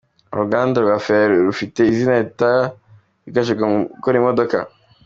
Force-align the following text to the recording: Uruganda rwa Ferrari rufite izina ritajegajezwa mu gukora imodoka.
Uruganda 0.33 0.77
rwa 0.85 0.97
Ferrari 1.05 1.45
rufite 1.47 1.79
izina 1.91 2.13
ritajegajezwa 2.23 3.63
mu 3.71 3.79
gukora 3.91 4.15
imodoka. 4.21 4.57